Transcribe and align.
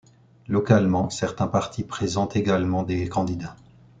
Localement, 0.47 1.11
certains 1.11 1.45
partis 1.45 1.83
présentent 1.83 2.35
également 2.35 2.81
des 2.81 3.07
candidats. 3.07 3.55